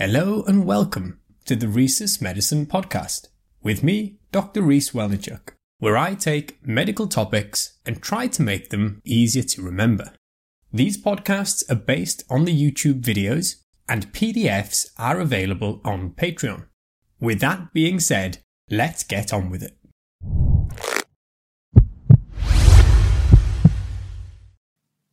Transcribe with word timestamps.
Hello 0.00 0.44
and 0.46 0.64
welcome 0.64 1.18
to 1.44 1.56
the 1.56 1.66
Rhesus 1.66 2.20
Medicine 2.22 2.66
Podcast 2.66 3.30
with 3.64 3.82
me, 3.82 4.20
Dr. 4.30 4.62
Reese 4.62 4.92
Welnichuk, 4.92 5.54
where 5.80 5.98
I 5.98 6.14
take 6.14 6.64
medical 6.64 7.08
topics 7.08 7.80
and 7.84 8.00
try 8.00 8.28
to 8.28 8.42
make 8.42 8.70
them 8.70 9.02
easier 9.04 9.42
to 9.42 9.60
remember. 9.60 10.12
These 10.72 11.02
podcasts 11.02 11.68
are 11.68 11.74
based 11.74 12.22
on 12.30 12.44
the 12.44 12.54
YouTube 12.54 13.00
videos 13.00 13.56
and 13.88 14.12
PDFs 14.12 14.86
are 14.98 15.18
available 15.18 15.80
on 15.84 16.10
Patreon. 16.10 16.66
With 17.18 17.40
that 17.40 17.72
being 17.72 17.98
said, 17.98 18.38
let's 18.70 19.02
get 19.02 19.32
on 19.32 19.50
with 19.50 19.64
it. 19.64 19.76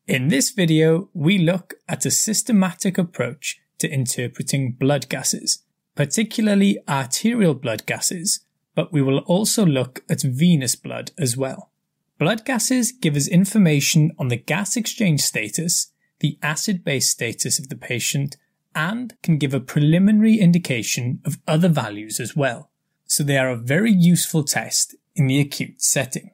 In 0.05 0.27
this 0.27 0.51
video, 0.51 1.09
we 1.15 1.39
look 1.39 1.73
at 1.89 2.05
a 2.05 2.11
systematic 2.11 2.99
approach 2.99 3.64
to 3.79 3.89
interpreting 3.89 4.73
blood 4.73 5.09
gases, 5.09 5.63
particularly 5.95 6.79
arterial 6.87 7.53
blood 7.53 7.85
gases, 7.85 8.41
but 8.75 8.91
we 8.91 9.01
will 9.01 9.19
also 9.19 9.65
look 9.65 10.03
at 10.09 10.21
venous 10.21 10.75
blood 10.75 11.11
as 11.17 11.37
well. 11.37 11.71
Blood 12.17 12.45
gases 12.45 12.91
give 12.91 13.15
us 13.15 13.27
information 13.27 14.11
on 14.17 14.29
the 14.29 14.37
gas 14.37 14.77
exchange 14.77 15.21
status, 15.21 15.91
the 16.19 16.37
acid 16.41 16.83
base 16.83 17.09
status 17.09 17.59
of 17.59 17.69
the 17.69 17.75
patient, 17.75 18.37
and 18.73 19.15
can 19.21 19.37
give 19.37 19.53
a 19.53 19.59
preliminary 19.59 20.35
indication 20.35 21.21
of 21.25 21.39
other 21.47 21.69
values 21.69 22.19
as 22.19 22.35
well. 22.35 22.69
So 23.05 23.23
they 23.23 23.37
are 23.37 23.49
a 23.49 23.57
very 23.57 23.91
useful 23.91 24.43
test 24.43 24.95
in 25.15 25.27
the 25.27 25.39
acute 25.39 25.81
setting. 25.81 26.31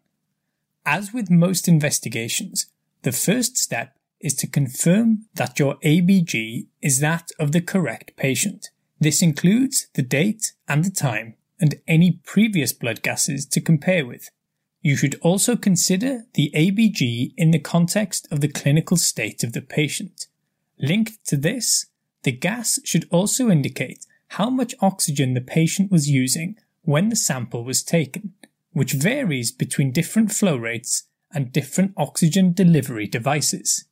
As 0.85 1.13
with 1.13 1.29
most 1.29 1.67
investigations, 1.67 2.67
the 3.03 3.11
first 3.11 3.57
step 3.57 3.95
is 4.21 4.33
to 4.35 4.47
confirm 4.47 5.25
that 5.35 5.59
your 5.59 5.75
ABG 5.79 6.67
is 6.81 6.99
that 6.99 7.31
of 7.39 7.51
the 7.51 7.61
correct 7.61 8.15
patient. 8.15 8.69
This 8.99 9.21
includes 9.21 9.87
the 9.95 10.03
date 10.03 10.53
and 10.67 10.85
the 10.85 10.91
time 10.91 11.35
and 11.59 11.75
any 11.87 12.19
previous 12.23 12.73
blood 12.73 13.01
gases 13.01 13.45
to 13.47 13.61
compare 13.61 14.05
with. 14.05 14.29
You 14.81 14.95
should 14.95 15.15
also 15.21 15.55
consider 15.55 16.25
the 16.33 16.51
ABG 16.55 17.33
in 17.37 17.51
the 17.51 17.59
context 17.59 18.27
of 18.31 18.41
the 18.41 18.47
clinical 18.47 18.97
state 18.97 19.43
of 19.43 19.53
the 19.53 19.61
patient. 19.61 20.27
Linked 20.79 21.23
to 21.27 21.37
this, 21.37 21.87
the 22.23 22.31
gas 22.31 22.79
should 22.83 23.07
also 23.11 23.49
indicate 23.49 24.05
how 24.29 24.49
much 24.49 24.73
oxygen 24.81 25.33
the 25.33 25.41
patient 25.41 25.91
was 25.91 26.09
using 26.09 26.57
when 26.83 27.09
the 27.09 27.15
sample 27.15 27.63
was 27.63 27.83
taken, 27.83 28.33
which 28.71 28.93
varies 28.93 29.51
between 29.51 29.91
different 29.91 30.31
flow 30.31 30.55
rates 30.55 31.03
and 31.33 31.51
different 31.51 31.93
oxygen 31.97 32.53
delivery 32.53 33.07
devices. 33.07 33.85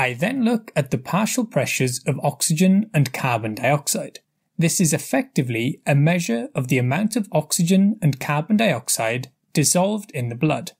I 0.00 0.12
then 0.12 0.44
look 0.44 0.70
at 0.76 0.92
the 0.92 0.96
partial 0.96 1.44
pressures 1.44 2.00
of 2.06 2.20
oxygen 2.22 2.88
and 2.94 3.12
carbon 3.12 3.56
dioxide. 3.56 4.20
This 4.56 4.80
is 4.80 4.92
effectively 4.92 5.80
a 5.84 5.96
measure 5.96 6.50
of 6.54 6.68
the 6.68 6.78
amount 6.78 7.16
of 7.16 7.28
oxygen 7.32 7.98
and 8.00 8.20
carbon 8.20 8.56
dioxide 8.58 9.32
dissolved 9.52 10.12
in 10.12 10.28
the 10.28 10.36
blood. 10.36 10.70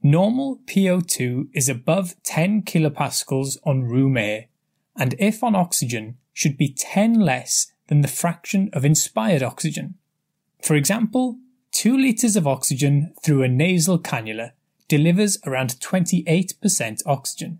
Normal 0.00 0.60
PO2 0.66 1.48
is 1.52 1.68
above 1.68 2.14
10 2.22 2.62
kilopascals 2.62 3.56
on 3.64 3.82
room 3.82 4.16
air, 4.16 4.46
and 4.96 5.16
if 5.18 5.42
on 5.42 5.56
oxygen, 5.56 6.16
should 6.32 6.56
be 6.56 6.72
10 6.72 7.14
less 7.14 7.72
than 7.88 8.02
the 8.02 8.06
fraction 8.06 8.70
of 8.72 8.84
inspired 8.84 9.42
oxygen. 9.42 9.94
For 10.62 10.76
example, 10.76 11.38
2 11.72 11.98
litres 11.98 12.36
of 12.36 12.46
oxygen 12.46 13.12
through 13.24 13.42
a 13.42 13.48
nasal 13.48 13.98
cannula 13.98 14.52
delivers 14.86 15.36
around 15.44 15.80
28% 15.80 17.02
oxygen 17.06 17.58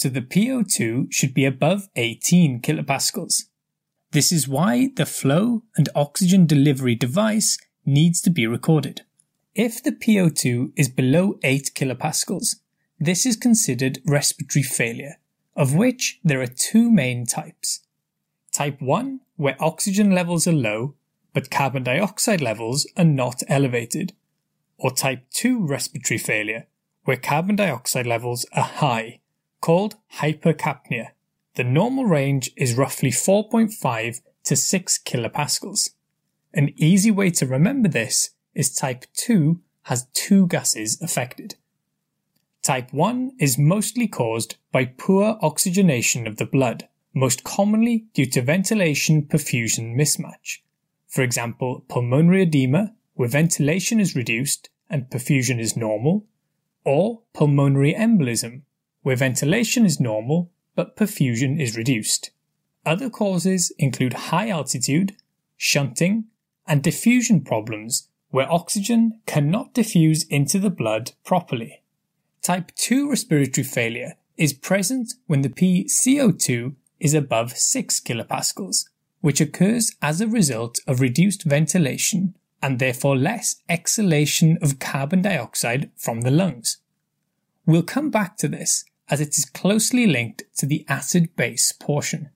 so 0.00 0.08
the 0.08 0.22
PO2 0.22 1.12
should 1.12 1.34
be 1.34 1.44
above 1.44 1.90
18 1.94 2.62
kilopascals. 2.62 3.42
This 4.12 4.32
is 4.32 4.48
why 4.48 4.88
the 4.96 5.04
flow 5.04 5.64
and 5.76 5.90
oxygen 5.94 6.46
delivery 6.46 6.94
device 6.94 7.58
needs 7.84 8.22
to 8.22 8.30
be 8.30 8.46
recorded. 8.46 9.02
If 9.54 9.82
the 9.82 9.92
PO2 9.92 10.72
is 10.74 10.88
below 10.88 11.38
8 11.42 11.72
kilopascals, 11.74 12.60
this 12.98 13.26
is 13.26 13.36
considered 13.36 13.98
respiratory 14.06 14.62
failure, 14.62 15.16
of 15.54 15.74
which 15.74 16.18
there 16.24 16.40
are 16.40 16.46
two 16.46 16.90
main 16.90 17.26
types. 17.26 17.80
Type 18.52 18.80
1, 18.80 19.20
where 19.36 19.62
oxygen 19.62 20.12
levels 20.12 20.46
are 20.46 20.52
low, 20.52 20.94
but 21.34 21.50
carbon 21.50 21.82
dioxide 21.82 22.40
levels 22.40 22.88
are 22.96 23.04
not 23.04 23.42
elevated. 23.48 24.14
Or 24.78 24.92
type 24.92 25.26
2 25.32 25.66
respiratory 25.66 26.16
failure, 26.16 26.68
where 27.04 27.18
carbon 27.18 27.56
dioxide 27.56 28.06
levels 28.06 28.46
are 28.54 28.64
high, 28.64 29.20
called 29.60 29.96
hypercapnia. 30.14 31.08
The 31.54 31.64
normal 31.64 32.04
range 32.04 32.50
is 32.56 32.76
roughly 32.76 33.10
4.5 33.10 34.20
to 34.44 34.56
6 34.56 34.98
kilopascals. 35.04 35.90
An 36.54 36.72
easy 36.76 37.10
way 37.10 37.30
to 37.30 37.46
remember 37.46 37.88
this 37.88 38.30
is 38.54 38.74
type 38.74 39.04
2 39.14 39.60
has 39.82 40.06
two 40.14 40.46
gases 40.46 41.00
affected. 41.00 41.56
Type 42.62 42.92
1 42.92 43.32
is 43.38 43.58
mostly 43.58 44.06
caused 44.06 44.56
by 44.70 44.84
poor 44.84 45.38
oxygenation 45.40 46.26
of 46.26 46.36
the 46.36 46.46
blood, 46.46 46.88
most 47.14 47.44
commonly 47.44 48.06
due 48.12 48.26
to 48.26 48.42
ventilation 48.42 49.22
perfusion 49.22 49.96
mismatch. 49.96 50.58
For 51.08 51.22
example, 51.22 51.84
pulmonary 51.88 52.42
edema, 52.42 52.94
where 53.14 53.28
ventilation 53.28 53.98
is 53.98 54.14
reduced 54.14 54.68
and 54.88 55.10
perfusion 55.10 55.58
is 55.58 55.76
normal, 55.76 56.26
or 56.84 57.22
pulmonary 57.32 57.94
embolism, 57.94 58.62
where 59.02 59.16
ventilation 59.16 59.84
is 59.84 60.00
normal 60.00 60.50
but 60.74 60.96
perfusion 60.96 61.60
is 61.60 61.76
reduced. 61.76 62.30
Other 62.86 63.10
causes 63.10 63.72
include 63.78 64.14
high 64.14 64.48
altitude, 64.48 65.16
shunting, 65.56 66.24
and 66.66 66.82
diffusion 66.82 67.42
problems 67.42 68.08
where 68.30 68.50
oxygen 68.50 69.20
cannot 69.26 69.74
diffuse 69.74 70.24
into 70.24 70.58
the 70.58 70.70
blood 70.70 71.12
properly. 71.24 71.82
Type 72.42 72.72
2 72.76 73.10
respiratory 73.10 73.64
failure 73.64 74.14
is 74.36 74.54
present 74.54 75.14
when 75.26 75.42
the 75.42 75.50
PCO2 75.50 76.74
is 76.98 77.12
above 77.12 77.52
6 77.52 78.00
kilopascals, 78.00 78.86
which 79.20 79.40
occurs 79.40 79.94
as 80.00 80.20
a 80.20 80.28
result 80.28 80.80
of 80.86 81.00
reduced 81.00 81.42
ventilation 81.42 82.34
and 82.62 82.78
therefore 82.78 83.16
less 83.16 83.56
exhalation 83.68 84.58
of 84.62 84.78
carbon 84.78 85.22
dioxide 85.22 85.90
from 85.96 86.22
the 86.22 86.30
lungs. 86.30 86.78
We'll 87.66 87.82
come 87.82 88.10
back 88.10 88.36
to 88.38 88.48
this 88.48 88.84
as 89.10 89.20
it 89.20 89.36
is 89.36 89.44
closely 89.44 90.06
linked 90.06 90.44
to 90.56 90.66
the 90.66 90.86
acid 90.88 91.34
base 91.36 91.72
portion. 91.72 92.30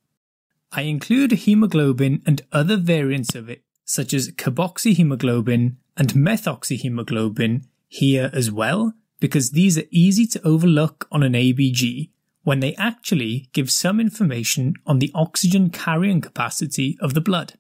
I 0.72 0.82
include 0.82 1.30
hemoglobin 1.30 2.22
and 2.26 2.42
other 2.52 2.76
variants 2.76 3.34
of 3.34 3.48
it, 3.48 3.62
such 3.84 4.12
as 4.12 4.32
carboxyhemoglobin 4.32 5.76
and 5.96 6.08
methoxyhemoglobin, 6.14 7.64
here 7.86 8.28
as 8.32 8.50
well, 8.50 8.94
because 9.20 9.52
these 9.52 9.78
are 9.78 9.84
easy 9.90 10.26
to 10.26 10.44
overlook 10.44 11.06
on 11.12 11.22
an 11.22 11.34
ABG 11.34 12.10
when 12.42 12.58
they 12.58 12.74
actually 12.74 13.48
give 13.52 13.70
some 13.70 14.00
information 14.00 14.74
on 14.84 14.98
the 14.98 15.12
oxygen 15.14 15.70
carrying 15.70 16.20
capacity 16.20 16.98
of 17.00 17.14
the 17.14 17.20
blood. 17.20 17.54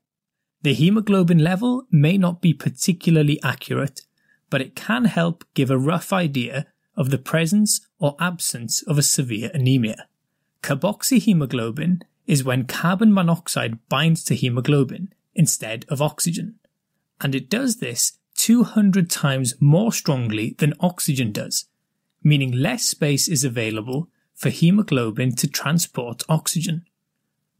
The 0.62 0.74
hemoglobin 0.74 1.38
level 1.38 1.86
may 1.90 2.18
not 2.18 2.42
be 2.42 2.52
particularly 2.52 3.40
accurate, 3.42 4.02
but 4.50 4.60
it 4.60 4.74
can 4.74 5.04
help 5.04 5.44
give 5.54 5.70
a 5.70 5.78
rough 5.78 6.12
idea 6.12 6.66
of 6.96 7.10
the 7.10 7.18
presence 7.18 7.86
or 7.98 8.16
absence 8.20 8.82
of 8.82 8.98
a 8.98 9.02
severe 9.02 9.50
anemia. 9.54 10.06
Carboxyhemoglobin 10.62 12.02
is 12.26 12.44
when 12.44 12.64
carbon 12.64 13.12
monoxide 13.12 13.78
binds 13.88 14.24
to 14.24 14.34
hemoglobin 14.34 15.12
instead 15.34 15.84
of 15.88 16.00
oxygen, 16.00 16.54
and 17.20 17.34
it 17.34 17.50
does 17.50 17.76
this 17.76 18.18
200 18.36 19.10
times 19.10 19.54
more 19.60 19.92
strongly 19.92 20.54
than 20.58 20.74
oxygen 20.80 21.32
does, 21.32 21.66
meaning 22.22 22.52
less 22.52 22.84
space 22.84 23.28
is 23.28 23.44
available 23.44 24.08
for 24.34 24.50
hemoglobin 24.50 25.34
to 25.36 25.46
transport 25.46 26.22
oxygen. 26.28 26.84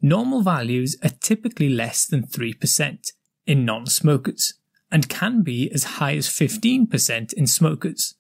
Normal 0.00 0.43
values 0.43 0.97
are 1.03 1.11
typically 1.21 1.69
less 1.69 2.06
than 2.06 2.26
3% 2.26 3.12
in 3.47 3.64
non 3.64 3.87
smokers 3.87 4.55
and 4.91 5.08
can 5.08 5.43
be 5.43 5.70
as 5.73 5.85
high 5.85 6.17
as 6.17 6.29
15% 6.29 7.32
in 7.32 7.47
smokers 7.47 8.14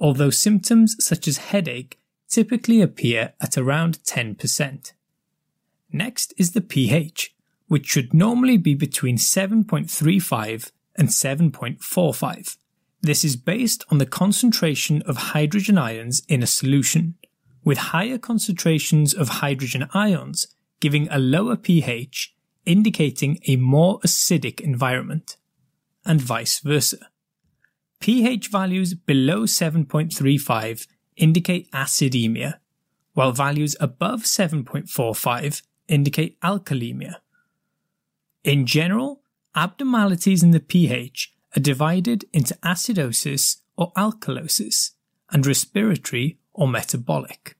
although 0.00 0.30
symptoms 0.30 0.96
such 0.98 1.28
as 1.28 1.36
headache 1.36 2.00
typically 2.28 2.80
appear 2.80 3.34
at 3.40 3.58
around 3.58 3.98
10%. 4.04 4.92
Next 5.92 6.32
is 6.38 6.52
the 6.52 6.60
pH, 6.60 7.34
which 7.66 7.86
should 7.86 8.14
normally 8.14 8.56
be 8.56 8.74
between 8.74 9.16
7.35 9.16 10.70
and 10.96 11.08
7.45. 11.08 12.56
This 13.02 13.24
is 13.24 13.36
based 13.36 13.84
on 13.90 13.98
the 13.98 14.06
concentration 14.06 15.02
of 15.02 15.16
hydrogen 15.16 15.78
ions 15.78 16.22
in 16.28 16.42
a 16.42 16.46
solution, 16.46 17.14
with 17.64 17.78
higher 17.78 18.18
concentrations 18.18 19.12
of 19.12 19.28
hydrogen 19.28 19.88
ions 19.92 20.46
giving 20.80 21.08
a 21.10 21.18
lower 21.18 21.56
pH, 21.56 22.34
indicating 22.64 23.38
a 23.46 23.56
more 23.56 24.00
acidic 24.00 24.60
environment, 24.60 25.36
and 26.04 26.20
vice 26.20 26.60
versa 26.60 26.98
pH 28.00 28.48
values 28.48 28.94
below 28.94 29.42
7.35 29.42 30.86
indicate 31.16 31.70
acidemia, 31.70 32.54
while 33.12 33.32
values 33.32 33.76
above 33.78 34.22
7.45 34.22 35.62
indicate 35.86 36.40
alkalemia. 36.40 37.16
In 38.42 38.64
general, 38.64 39.20
abnormalities 39.54 40.42
in 40.42 40.50
the 40.52 40.60
pH 40.60 41.34
are 41.54 41.60
divided 41.60 42.24
into 42.32 42.54
acidosis 42.62 43.58
or 43.76 43.92
alkalosis 43.92 44.92
and 45.30 45.46
respiratory 45.46 46.38
or 46.54 46.66
metabolic. 46.66 47.56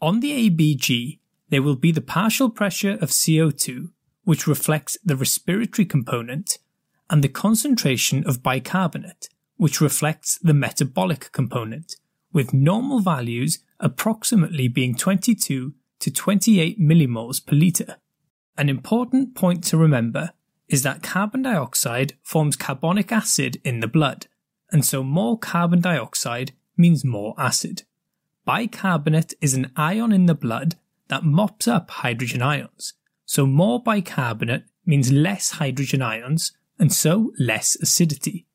On 0.00 0.20
the 0.20 0.48
ABG, 0.48 1.18
there 1.48 1.62
will 1.62 1.76
be 1.76 1.90
the 1.90 2.00
partial 2.00 2.50
pressure 2.50 2.92
of 3.00 3.10
CO2, 3.10 3.90
which 4.24 4.46
reflects 4.46 4.96
the 5.04 5.16
respiratory 5.16 5.86
component, 5.86 6.58
and 7.10 7.22
the 7.22 7.28
concentration 7.28 8.24
of 8.26 8.42
bicarbonate, 8.42 9.28
which 9.56 9.80
reflects 9.80 10.38
the 10.42 10.54
metabolic 10.54 11.30
component, 11.32 11.96
with 12.32 12.54
normal 12.54 13.00
values 13.00 13.58
approximately 13.80 14.68
being 14.68 14.94
22 14.94 15.74
to 16.00 16.10
28 16.10 16.80
millimoles 16.80 17.44
per 17.44 17.54
litre. 17.54 17.96
An 18.56 18.68
important 18.68 19.34
point 19.34 19.64
to 19.64 19.76
remember 19.76 20.32
is 20.68 20.82
that 20.82 21.02
carbon 21.02 21.42
dioxide 21.42 22.14
forms 22.22 22.56
carbonic 22.56 23.12
acid 23.12 23.60
in 23.64 23.80
the 23.80 23.86
blood, 23.86 24.26
and 24.70 24.84
so 24.84 25.02
more 25.02 25.38
carbon 25.38 25.80
dioxide 25.80 26.52
means 26.76 27.04
more 27.04 27.34
acid. 27.38 27.82
Bicarbonate 28.44 29.34
is 29.40 29.54
an 29.54 29.70
ion 29.76 30.12
in 30.12 30.26
the 30.26 30.34
blood 30.34 30.76
that 31.08 31.24
mops 31.24 31.68
up 31.68 31.90
hydrogen 31.90 32.42
ions, 32.42 32.94
so 33.24 33.46
more 33.46 33.82
bicarbonate 33.82 34.64
means 34.84 35.12
less 35.12 35.52
hydrogen 35.52 36.02
ions 36.02 36.52
and 36.78 36.92
so 36.92 37.32
less 37.38 37.76
acidity. 37.76 38.46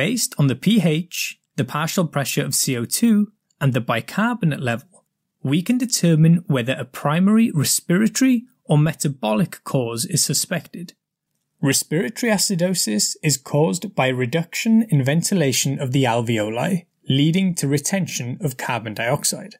Based 0.00 0.34
on 0.38 0.46
the 0.46 0.56
pH, 0.56 1.38
the 1.56 1.64
partial 1.66 2.06
pressure 2.06 2.42
of 2.42 2.52
CO2, 2.52 3.26
and 3.60 3.74
the 3.74 3.82
bicarbonate 3.82 4.62
level, 4.62 5.04
we 5.42 5.60
can 5.60 5.76
determine 5.76 6.42
whether 6.46 6.72
a 6.72 6.86
primary 6.86 7.50
respiratory 7.50 8.44
or 8.64 8.78
metabolic 8.78 9.62
cause 9.62 10.06
is 10.06 10.24
suspected. 10.24 10.94
Respiratory 11.60 12.32
acidosis 12.32 13.14
is 13.22 13.36
caused 13.36 13.94
by 13.94 14.08
reduction 14.08 14.84
in 14.84 15.04
ventilation 15.04 15.78
of 15.78 15.92
the 15.92 16.04
alveoli, 16.04 16.86
leading 17.06 17.54
to 17.56 17.68
retention 17.68 18.38
of 18.40 18.56
carbon 18.56 18.94
dioxide. 18.94 19.56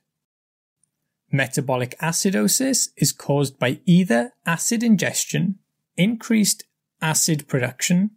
Metabolic 1.30 1.98
acidosis 1.98 2.88
is 2.96 3.12
caused 3.12 3.58
by 3.58 3.80
either 3.84 4.32
acid 4.46 4.82
ingestion, 4.82 5.58
increased 5.98 6.64
acid 7.02 7.46
production, 7.46 8.12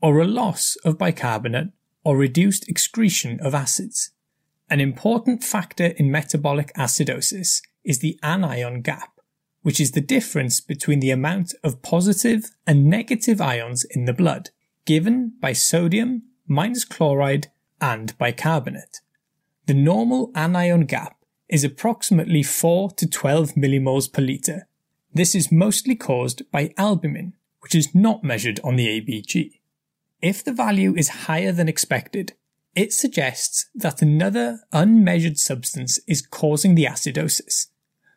or 0.00 0.20
a 0.20 0.26
loss 0.26 0.76
of 0.84 0.98
bicarbonate 0.98 1.68
or 2.04 2.16
reduced 2.16 2.68
excretion 2.68 3.40
of 3.40 3.54
acids. 3.54 4.10
An 4.68 4.80
important 4.80 5.42
factor 5.44 5.86
in 5.86 6.10
metabolic 6.10 6.72
acidosis 6.74 7.62
is 7.84 8.00
the 8.00 8.18
anion 8.22 8.82
gap, 8.82 9.20
which 9.62 9.80
is 9.80 9.92
the 9.92 10.00
difference 10.00 10.60
between 10.60 11.00
the 11.00 11.10
amount 11.10 11.54
of 11.62 11.82
positive 11.82 12.50
and 12.66 12.86
negative 12.86 13.40
ions 13.40 13.84
in 13.84 14.04
the 14.04 14.12
blood, 14.12 14.50
given 14.84 15.32
by 15.40 15.52
sodium 15.52 16.22
minus 16.46 16.84
chloride 16.84 17.48
and 17.80 18.16
bicarbonate. 18.18 19.00
The 19.66 19.74
normal 19.74 20.30
anion 20.34 20.86
gap 20.86 21.16
is 21.48 21.64
approximately 21.64 22.42
4 22.42 22.90
to 22.92 23.08
12 23.08 23.54
millimoles 23.54 24.12
per 24.12 24.22
litre. 24.22 24.68
This 25.12 25.34
is 25.34 25.52
mostly 25.52 25.94
caused 25.94 26.48
by 26.50 26.74
albumin, 26.76 27.34
which 27.60 27.74
is 27.74 27.94
not 27.94 28.24
measured 28.24 28.60
on 28.62 28.76
the 28.76 28.86
ABG. 28.86 29.60
If 30.22 30.42
the 30.42 30.52
value 30.52 30.94
is 30.96 31.26
higher 31.26 31.52
than 31.52 31.68
expected, 31.68 32.34
it 32.74 32.92
suggests 32.92 33.68
that 33.74 34.02
another 34.02 34.60
unmeasured 34.72 35.38
substance 35.38 35.98
is 36.06 36.26
causing 36.26 36.74
the 36.74 36.84
acidosis. 36.84 37.68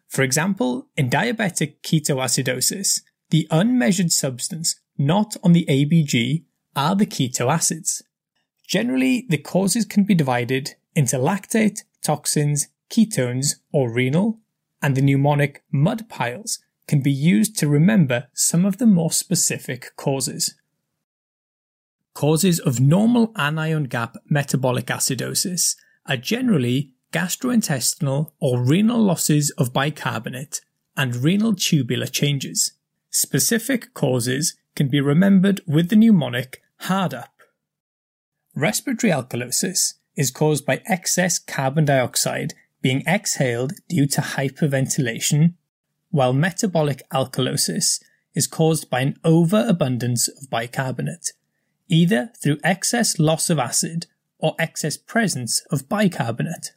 For 0.08 0.24
example, 0.24 0.88
in 0.98 1.10
diabetic 1.10 1.82
ketoacidosis, 1.82 3.02
the 3.30 3.48
unmeasured 3.52 4.12
substance 4.12 4.80
not 4.98 5.38
on 5.44 5.54
the 5.54 5.66
ABG 5.70 6.44
are 6.76 6.96
the 6.96 7.06
keto 7.06 7.52
acids. 7.52 8.02
Generally, 8.68 9.28
the 9.30 9.38
causes 9.38 9.86
can 9.86 10.04
be 10.04 10.16
divided 10.16 10.76
into 10.96 11.18
lactate, 11.18 11.84
toxins, 12.04 12.68
ketones, 12.90 13.56
or 13.72 13.92
renal, 13.92 14.40
and 14.82 14.96
the 14.96 15.02
mnemonic 15.02 15.64
mud 15.72 16.10
piles 16.10 16.60
can 16.88 17.02
be 17.02 17.12
used 17.12 17.58
to 17.58 17.68
remember 17.68 18.28
some 18.34 18.66
of 18.66 18.78
the 18.78 18.86
more 18.86 19.12
specific 19.12 19.96
causes. 19.96 20.56
Causes 22.20 22.60
of 22.60 22.82
normal 22.82 23.32
anion 23.38 23.86
gap 23.86 24.18
metabolic 24.30 24.88
acidosis 24.88 25.78
are 26.06 26.18
generally 26.18 26.92
gastrointestinal 27.14 28.34
or 28.42 28.62
renal 28.62 29.02
losses 29.02 29.52
of 29.52 29.72
bicarbonate, 29.72 30.60
and 30.98 31.16
renal 31.16 31.56
tubular 31.56 32.08
changes. 32.08 32.74
Specific 33.10 33.94
causes 33.94 34.58
can 34.76 34.90
be 34.90 35.00
remembered 35.00 35.62
with 35.66 35.88
the 35.88 35.96
mnemonic 35.96 36.62
hard 36.80 37.14
up. 37.14 37.40
Respiratory 38.54 39.14
alkalosis 39.14 39.94
is 40.18 40.30
caused 40.30 40.66
by 40.66 40.82
excess 40.88 41.40
carbon 41.40 41.86
dioxide 41.86 42.54
being 42.82 43.02
exhaled 43.08 43.76
due 43.88 44.08
to 44.08 44.20
hyperventilation, 44.20 45.54
while 46.12 46.34
metabolic 46.34 47.02
alkalosis 47.14 48.04
is 48.36 48.46
caused 48.46 48.90
by 48.90 49.00
an 49.00 49.18
overabundance 49.24 50.28
of 50.28 50.50
bicarbonate, 50.50 51.32
either 51.90 52.32
through 52.42 52.58
excess 52.64 53.20
loss 53.20 53.50
of 53.50 53.60
acid 53.60 54.06
or 54.38 54.56
excess 54.58 54.96
presence 54.96 55.62
of 55.70 55.90
bicarbonate. 55.90 56.72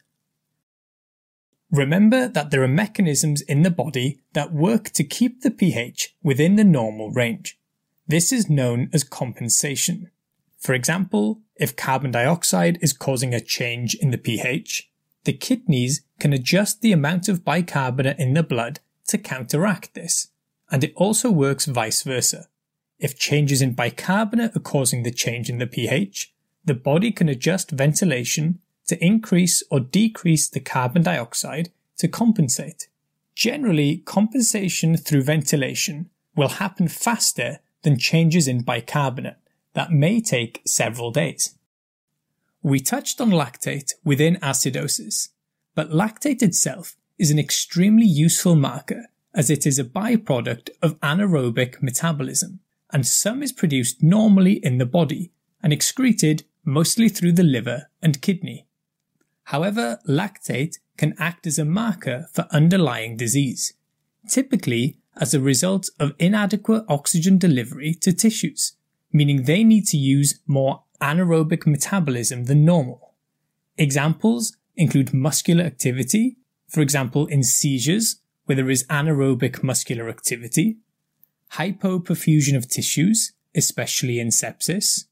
Remember 1.71 2.27
that 2.27 2.51
there 2.51 2.61
are 2.61 2.67
mechanisms 2.67 3.41
in 3.41 3.63
the 3.63 3.71
body 3.71 4.19
that 4.33 4.53
work 4.53 4.89
to 4.91 5.03
keep 5.03 5.41
the 5.41 5.49
pH 5.49 6.15
within 6.21 6.55
the 6.55 6.63
normal 6.63 7.09
range. 7.09 7.57
This 8.07 8.31
is 8.31 8.49
known 8.49 8.89
as 8.93 9.03
compensation. 9.03 10.11
For 10.59 10.73
example, 10.73 11.41
if 11.55 11.75
carbon 11.75 12.11
dioxide 12.11 12.77
is 12.81 12.93
causing 12.93 13.33
a 13.33 13.39
change 13.39 13.95
in 13.95 14.11
the 14.11 14.17
pH, 14.17 14.89
the 15.23 15.33
kidneys 15.33 16.01
can 16.19 16.33
adjust 16.33 16.81
the 16.81 16.91
amount 16.91 17.29
of 17.29 17.45
bicarbonate 17.45 18.19
in 18.19 18.33
the 18.33 18.43
blood 18.43 18.79
to 19.07 19.17
counteract 19.17 19.93
this, 19.93 20.27
and 20.69 20.83
it 20.83 20.93
also 20.95 21.31
works 21.31 21.65
vice 21.65 22.03
versa. 22.03 22.47
If 23.03 23.19
changes 23.19 23.61
in 23.61 23.73
bicarbonate 23.73 24.55
are 24.55 24.61
causing 24.61 25.03
the 25.03 25.11
change 25.11 25.49
in 25.49 25.57
the 25.57 25.67
pH, 25.67 26.33
the 26.63 26.73
body 26.73 27.11
can 27.11 27.27
adjust 27.27 27.69
ventilation 27.69 28.59
to 28.87 29.03
increase 29.03 29.61
or 29.69 29.81
decrease 29.81 30.47
the 30.47 30.61
carbon 30.61 31.03
dioxide 31.03 31.69
to 31.97 32.07
compensate. 32.07 32.87
Generally, 33.35 33.97
compensation 34.05 34.95
through 34.95 35.23
ventilation 35.23 36.09
will 36.37 36.47
happen 36.47 36.87
faster 36.87 37.59
than 37.81 37.99
changes 37.99 38.47
in 38.47 38.61
bicarbonate 38.61 39.35
that 39.73 39.91
may 39.91 40.21
take 40.21 40.61
several 40.65 41.11
days. 41.11 41.57
We 42.61 42.79
touched 42.79 43.19
on 43.19 43.31
lactate 43.31 43.95
within 44.05 44.37
acidosis, 44.37 45.27
but 45.75 45.91
lactate 45.91 46.41
itself 46.41 46.95
is 47.17 47.31
an 47.31 47.39
extremely 47.39 48.05
useful 48.05 48.55
marker 48.55 49.07
as 49.33 49.49
it 49.49 49.67
is 49.67 49.77
a 49.77 49.83
byproduct 49.83 50.69
of 50.81 50.97
anaerobic 51.01 51.81
metabolism, 51.81 52.61
and 52.93 53.05
some 53.05 53.41
is 53.41 53.51
produced 53.51 54.03
normally 54.03 54.53
in 54.63 54.77
the 54.77 54.85
body 54.85 55.31
and 55.61 55.73
excreted 55.73 56.43
mostly 56.63 57.09
through 57.09 57.33
the 57.33 57.43
liver 57.43 57.89
and 58.01 58.21
kidney. 58.21 58.67
However, 59.45 59.99
lactate 60.07 60.75
can 60.95 61.15
act 61.17 61.47
as 61.47 61.59
a 61.59 61.65
marker 61.65 62.27
for 62.31 62.47
underlying 62.51 63.17
disease, 63.17 63.73
typically 64.29 64.99
as 65.17 65.33
a 65.33 65.39
result 65.39 65.89
of 65.99 66.13
inadequate 66.19 66.85
oxygen 66.87 67.37
delivery 67.37 67.93
to 67.95 68.13
tissues, 68.13 68.73
meaning 69.11 69.43
they 69.43 69.63
need 69.63 69.85
to 69.87 69.97
use 69.97 70.39
more 70.47 70.83
anaerobic 71.01 71.67
metabolism 71.67 72.45
than 72.45 72.63
normal. 72.63 73.15
Examples 73.77 74.55
include 74.75 75.13
muscular 75.13 75.63
activity, 75.63 76.37
for 76.69 76.81
example 76.81 77.25
in 77.27 77.43
seizures 77.43 78.21
where 78.45 78.55
there 78.55 78.69
is 78.69 78.85
anaerobic 78.87 79.63
muscular 79.63 80.09
activity, 80.09 80.77
hypoperfusion 81.53 82.55
of 82.55 82.67
tissues, 82.67 83.33
especially 83.55 84.19
in 84.19 84.29
sepsis, 84.29 85.05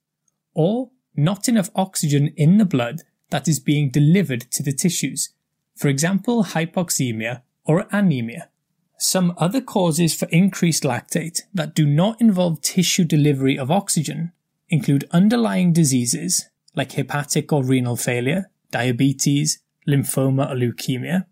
or 0.54 0.90
not 1.16 1.48
enough 1.48 1.70
oxygen 1.76 2.34
in 2.36 2.58
the 2.58 2.66
blood 2.66 3.02
that 3.30 3.48
is 3.48 3.60
being 3.60 3.90
delivered 3.90 4.42
to 4.52 4.64
the 4.64 4.74
tissues, 4.74 5.30
for 5.76 5.88
example, 5.88 6.44
hypoxemia 6.44 7.42
or 7.66 7.88
anemia. 7.92 8.50
Some 8.98 9.34
other 9.38 9.62
causes 9.62 10.14
for 10.14 10.28
increased 10.30 10.84
lactate 10.84 11.42
that 11.54 11.74
do 11.74 11.86
not 11.86 12.22
involve 12.22 12.62
tissue 12.62 13.04
delivery 13.04 13.58
of 13.58 13.72
oxygen 13.72 14.32
include 14.70 15.10
underlying 15.12 15.74
diseases 15.74 16.50
like 16.76 16.94
hepatic 16.94 17.52
or 17.52 17.64
renal 17.64 17.96
failure, 17.96 18.50
diabetes, 18.70 19.60
lymphoma 19.88 20.52
or 20.52 20.56
leukemia, 20.56 21.26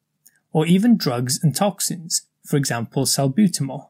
or 0.52 0.66
even 0.66 0.98
drugs 0.98 1.40
and 1.44 1.56
toxins, 1.56 2.24
for 2.44 2.58
example, 2.58 3.06
salbutamol. 3.06 3.89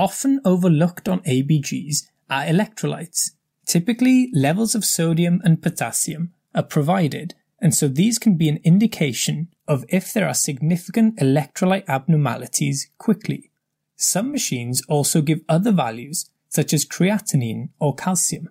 Often 0.00 0.40
overlooked 0.46 1.10
on 1.10 1.20
ABGs 1.24 2.06
are 2.30 2.44
electrolytes. 2.44 3.32
Typically, 3.66 4.30
levels 4.32 4.74
of 4.74 4.82
sodium 4.82 5.42
and 5.44 5.60
potassium 5.60 6.32
are 6.54 6.62
provided, 6.62 7.34
and 7.60 7.74
so 7.74 7.86
these 7.86 8.18
can 8.18 8.38
be 8.38 8.48
an 8.48 8.60
indication 8.64 9.48
of 9.68 9.84
if 9.90 10.10
there 10.10 10.26
are 10.26 10.32
significant 10.32 11.18
electrolyte 11.18 11.86
abnormalities 11.86 12.88
quickly. 12.96 13.50
Some 13.94 14.32
machines 14.32 14.80
also 14.88 15.20
give 15.20 15.42
other 15.50 15.70
values, 15.70 16.30
such 16.48 16.72
as 16.72 16.86
creatinine 16.86 17.68
or 17.78 17.94
calcium. 17.94 18.48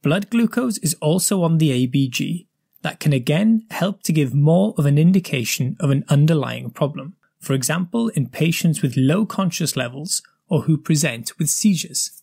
Blood 0.00 0.30
glucose 0.30 0.78
is 0.78 0.96
also 1.02 1.42
on 1.42 1.58
the 1.58 1.86
ABG, 1.86 2.46
that 2.80 2.98
can 2.98 3.12
again 3.12 3.66
help 3.70 4.02
to 4.04 4.12
give 4.14 4.32
more 4.32 4.72
of 4.78 4.86
an 4.86 4.96
indication 4.96 5.76
of 5.80 5.90
an 5.90 6.02
underlying 6.08 6.70
problem, 6.70 7.16
for 7.40 7.54
example, 7.54 8.08
in 8.08 8.28
patients 8.28 8.82
with 8.82 8.96
low 8.96 9.24
conscious 9.24 9.76
levels 9.76 10.22
or 10.48 10.62
who 10.62 10.76
present 10.76 11.38
with 11.38 11.48
seizures. 11.48 12.22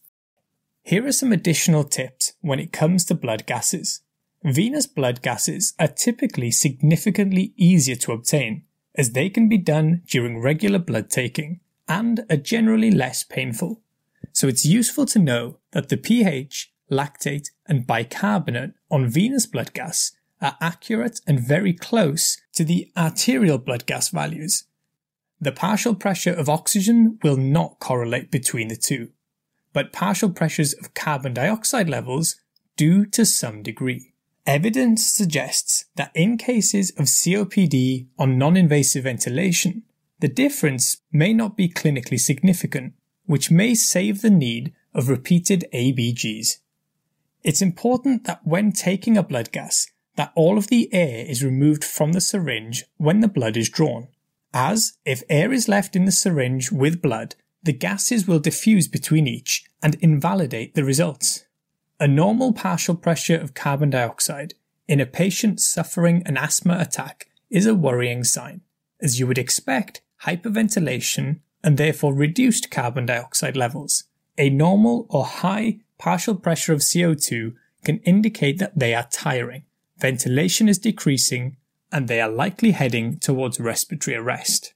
Here 0.83 1.05
are 1.05 1.11
some 1.11 1.31
additional 1.31 1.83
tips 1.83 2.33
when 2.41 2.59
it 2.59 2.71
comes 2.71 3.03
to 3.05 3.15
blood 3.15 3.45
gases. 3.45 4.01
Venous 4.43 4.85
blood 4.85 5.21
gases 5.21 5.73
are 5.79 5.87
typically 5.87 6.51
significantly 6.51 7.53
easier 7.57 7.95
to 7.95 8.11
obtain, 8.13 8.63
as 8.95 9.11
they 9.11 9.29
can 9.29 9.49
be 9.49 9.57
done 9.57 10.03
during 10.07 10.41
regular 10.41 10.79
blood 10.79 11.09
taking 11.09 11.59
and 11.87 12.23
are 12.29 12.37
generally 12.37 12.91
less 12.91 13.23
painful. 13.23 13.81
So 14.31 14.47
it's 14.47 14.65
useful 14.65 15.05
to 15.07 15.19
know 15.19 15.57
that 15.71 15.89
the 15.89 15.97
pH, 15.97 16.71
lactate, 16.91 17.49
and 17.65 17.87
bicarbonate 17.87 18.73
on 18.91 19.09
venous 19.09 19.45
blood 19.45 19.73
gas 19.73 20.11
are 20.41 20.57
accurate 20.61 21.19
and 21.25 21.39
very 21.39 21.73
close 21.73 22.39
to 22.53 22.63
the 22.63 22.91
arterial 22.95 23.57
blood 23.57 23.85
gas 23.85 24.09
values. 24.09 24.65
The 25.39 25.51
partial 25.51 25.93
pressure 25.93 26.33
of 26.33 26.49
oxygen 26.49 27.19
will 27.21 27.37
not 27.37 27.79
correlate 27.79 28.31
between 28.31 28.69
the 28.69 28.75
two, 28.75 29.09
but 29.71 29.93
partial 29.93 30.31
pressures 30.31 30.73
of 30.73 30.95
carbon 30.95 31.35
dioxide 31.35 31.89
levels 31.89 32.37
do 32.75 33.05
to 33.05 33.25
some 33.25 33.61
degree. 33.61 34.13
Evidence 34.47 35.05
suggests 35.05 35.85
that 35.95 36.11
in 36.15 36.37
cases 36.37 36.91
of 36.91 37.05
COPD 37.05 38.07
on 38.17 38.37
non-invasive 38.37 39.03
ventilation, 39.03 39.83
the 40.19 40.27
difference 40.27 40.97
may 41.11 41.33
not 41.33 41.55
be 41.55 41.69
clinically 41.69 42.19
significant, 42.19 42.93
which 43.25 43.51
may 43.51 43.75
save 43.75 44.21
the 44.21 44.29
need 44.31 44.73
of 44.93 45.09
repeated 45.09 45.65
ABGs. 45.73 46.57
It's 47.43 47.61
important 47.61 48.23
that 48.23 48.47
when 48.47 48.71
taking 48.71 49.17
a 49.17 49.23
blood 49.23 49.51
gas, 49.51 49.87
that 50.15 50.31
all 50.33 50.57
of 50.57 50.67
the 50.67 50.91
air 50.91 51.25
is 51.27 51.43
removed 51.43 51.83
from 51.83 52.13
the 52.13 52.21
syringe 52.21 52.85
when 52.97 53.19
the 53.19 53.27
blood 53.27 53.55
is 53.55 53.69
drawn, 53.69 54.07
as 54.57 54.93
if 55.05 55.21
air 55.29 55.53
is 55.53 55.67
left 55.67 55.95
in 55.95 56.05
the 56.05 56.11
syringe 56.11 56.71
with 56.71 56.99
blood, 56.99 57.35
the 57.61 57.71
gases 57.71 58.27
will 58.27 58.39
diffuse 58.39 58.87
between 58.87 59.27
each 59.27 59.63
and 59.83 59.93
invalidate 60.01 60.73
the 60.73 60.83
results. 60.83 61.45
A 61.99 62.07
normal 62.07 62.53
partial 62.53 62.95
pressure 62.95 63.37
of 63.37 63.53
carbon 63.53 63.91
dioxide 63.91 64.55
in 64.87 64.99
a 64.99 65.05
patient 65.05 65.59
suffering 65.59 66.23
an 66.25 66.37
asthma 66.37 66.75
attack 66.79 67.27
is 67.51 67.67
a 67.67 67.75
worrying 67.75 68.23
sign, 68.23 68.61
as 68.99 69.19
you 69.19 69.27
would 69.27 69.37
expect 69.37 70.01
hyperventilation 70.23 71.39
and 71.63 71.77
therefore 71.77 72.15
reduced 72.15 72.71
carbon 72.71 73.05
dioxide 73.05 73.55
levels. 73.55 74.05
A 74.39 74.49
normal 74.49 75.05
or 75.09 75.25
high 75.25 75.81
partial 75.99 76.33
pressure 76.33 76.73
of 76.73 76.79
CO2 76.79 77.53
can 77.83 77.99
indicate 77.99 78.57
that 78.57 78.79
they 78.79 78.95
are 78.95 79.07
tiring 79.11 79.65
ventilation 79.99 80.69
is 80.69 80.77
decreasing, 80.77 81.57
and 81.91 82.07
they 82.07 82.21
are 82.21 82.29
likely 82.29 82.71
heading 82.71 83.19
towards 83.19 83.59
respiratory 83.59 84.15
arrest. 84.15 84.73